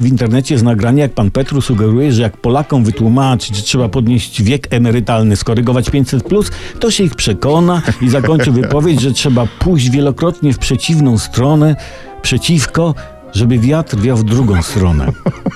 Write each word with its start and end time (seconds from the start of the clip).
w 0.00 0.06
internecie 0.06 0.54
jest 0.54 0.64
nagranie, 0.64 1.02
jak 1.02 1.12
pan 1.12 1.30
Petru 1.30 1.60
sugeruje, 1.60 2.12
że 2.12 2.22
jak 2.22 2.36
Polakom 2.36 2.84
wytłumaczyć, 2.84 3.56
że 3.56 3.62
trzeba 3.62 3.88
podnieść 3.88 4.42
wiek 4.42 4.66
emerytalny, 4.70 5.36
skorygować 5.36 5.90
500, 5.90 6.24
plus, 6.24 6.50
to 6.80 6.90
się 6.90 7.04
ich 7.04 7.14
przekona 7.14 7.82
i 8.02 8.08
zakończy 8.08 8.50
wypowiedź, 8.50 9.00
że 9.00 9.12
trzeba 9.12 9.46
pójść 9.58 9.90
wielokrotnie 9.90 10.52
w 10.52 10.58
przeciwną 10.58 11.18
stronę, 11.18 11.76
przeciwko, 12.22 12.94
żeby 13.32 13.58
wiatr 13.58 13.96
wiał 13.96 14.16
w 14.16 14.24
drugą 14.24 14.62
stronę. 14.62 15.06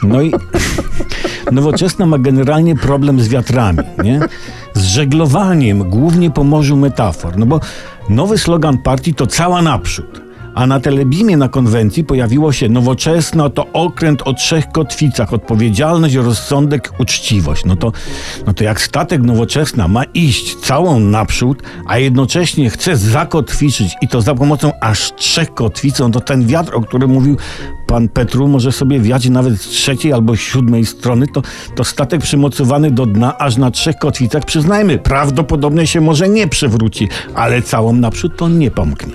No 0.03 0.23
i 0.23 0.33
nowoczesna 1.53 2.07
ma 2.07 2.19
generalnie 2.19 2.77
problem 2.77 3.21
z 3.21 3.29
wiatrami, 3.29 3.79
nie? 4.05 4.21
Z 4.75 4.85
żeglowaniem, 4.85 5.91
głównie 5.91 6.31
po 6.31 6.45
morzu 6.45 6.77
metafor. 6.77 7.39
No 7.39 7.47
bo 7.47 7.61
nowy 8.09 8.39
slogan 8.39 8.79
partii 8.79 9.15
to 9.15 9.27
cała 9.27 9.63
naprzód. 9.63 10.25
A 10.55 10.66
na 10.66 10.80
telebimie 10.80 11.36
na 11.36 11.48
konwencji 11.48 12.05
pojawiło 12.05 12.52
się 12.52 12.68
nowoczesna 12.68 13.50
to 13.50 13.66
okręt 13.73 14.23
o 14.25 14.34
trzech 14.34 14.73
kotwicach, 14.73 15.32
odpowiedzialność, 15.32 16.14
rozsądek, 16.14 16.93
uczciwość. 16.99 17.64
No 17.64 17.76
to, 17.76 17.93
no 18.46 18.54
to 18.54 18.64
jak 18.64 18.81
statek 18.81 19.22
nowoczesna 19.22 19.89
ma 19.89 20.04
iść 20.04 20.57
całą 20.57 21.00
naprzód, 21.00 21.62
a 21.86 21.98
jednocześnie 21.98 22.71
chce 22.71 22.96
zakotwiczyć 22.96 23.95
i 24.00 24.09
to 24.09 24.21
za 24.21 24.35
pomocą 24.35 24.72
aż 24.81 25.12
trzech 25.17 25.54
kotwic, 25.54 25.98
no 25.98 26.11
to 26.11 26.21
ten 26.21 26.46
wiatr, 26.46 26.75
o 26.75 26.81
którym 26.81 27.11
mówił 27.11 27.36
pan 27.94 28.08
Petru, 28.08 28.48
może 28.48 28.72
sobie 28.72 29.00
wiać 29.00 29.29
nawet 29.29 29.61
z 29.61 29.68
trzeciej 29.68 30.12
albo 30.12 30.36
siódmej 30.36 30.86
strony, 30.86 31.26
to, 31.26 31.43
to 31.76 31.84
statek 31.84 32.22
przymocowany 32.22 32.91
do 32.91 33.06
dna 33.06 33.39
aż 33.39 33.56
na 33.56 33.70
trzech 33.70 33.97
kotwicach, 33.97 34.44
przyznajmy, 34.44 34.98
prawdopodobnie 34.98 35.86
się 35.86 36.00
może 36.00 36.28
nie 36.28 36.48
przewróci, 36.48 37.08
ale 37.34 37.62
całą 37.62 37.92
naprzód 37.92 38.33
to 38.36 38.48
nie 38.48 38.70
pomknie. 38.70 39.12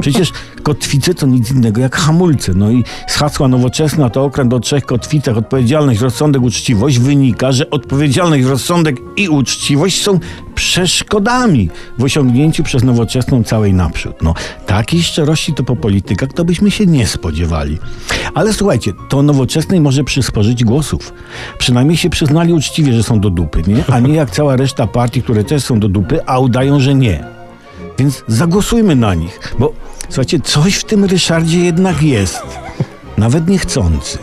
Przecież 0.00 0.32
kotwice 0.62 1.14
to 1.14 1.26
nic 1.26 1.50
innego 1.50 1.80
jak 1.80 1.96
hamulce. 1.96 2.52
No 2.54 2.70
i 2.70 2.84
z 3.06 3.14
hasła 3.14 3.48
nowoczesna 3.48 4.10
to 4.10 4.24
okręt 4.24 4.54
o 4.54 4.60
trzech 4.60 4.84
kotwicach, 4.84 5.36
odpowiedzialność, 5.36 6.00
rozsądek, 6.00 6.42
uczciwość 6.42 6.98
wynika, 6.98 7.52
że 7.52 7.70
odpowiedzialność, 7.70 8.44
rozsądek 8.44 8.96
i 9.16 9.28
uczciwość 9.28 10.02
są 10.02 10.18
przeszkodami 10.60 11.70
w 11.98 12.04
osiągnięciu 12.04 12.62
przez 12.62 12.84
nowoczesną 12.84 13.44
całej 13.44 13.74
naprzód. 13.74 14.22
No, 14.22 14.34
takiej 14.66 15.02
szczerości 15.02 15.54
to 15.54 15.64
po 15.64 15.76
politykach 15.76 16.32
to 16.32 16.44
byśmy 16.44 16.70
się 16.70 16.86
nie 16.86 17.06
spodziewali. 17.06 17.78
Ale 18.34 18.52
słuchajcie, 18.52 18.92
to 19.08 19.22
nowoczesnej 19.22 19.80
może 19.80 20.04
przysporzyć 20.04 20.64
głosów. 20.64 21.12
Przynajmniej 21.58 21.96
się 21.96 22.10
przyznali 22.10 22.52
uczciwie, 22.52 22.92
że 22.92 23.02
są 23.02 23.20
do 23.20 23.30
dupy, 23.30 23.62
nie? 23.66 23.84
A 23.92 24.00
nie 24.00 24.14
jak 24.14 24.30
cała 24.30 24.56
reszta 24.56 24.86
partii, 24.86 25.22
które 25.22 25.44
też 25.44 25.64
są 25.64 25.80
do 25.80 25.88
dupy, 25.88 26.26
a 26.26 26.38
udają, 26.38 26.80
że 26.80 26.94
nie. 26.94 27.24
Więc 27.98 28.24
zagłosujmy 28.28 28.96
na 28.96 29.14
nich, 29.14 29.54
bo 29.58 29.72
słuchajcie, 30.08 30.40
coś 30.40 30.74
w 30.74 30.84
tym 30.84 31.04
Ryszardzie 31.04 31.58
jednak 31.58 32.02
jest. 32.02 32.42
Nawet 33.18 33.48
niechcący. 33.48 34.18